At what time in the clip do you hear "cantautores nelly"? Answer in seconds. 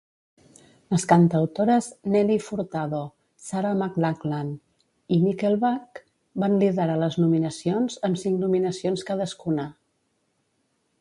1.09-2.37